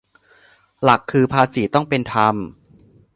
[0.83, 2.35] หลักคือ ภาษีต้องเป็นธรรม